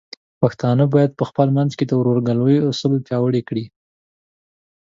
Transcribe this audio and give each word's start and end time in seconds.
پښتانه 0.41 0.83
بايد 0.93 1.11
په 1.19 1.23
خپل 1.29 1.47
منځ 1.57 1.71
کې 1.77 1.85
د 1.87 1.91
ورورګلوۍ 1.99 2.57
اصول 2.69 2.93
پیاوړي 3.07 3.41
کړي. 3.49 3.65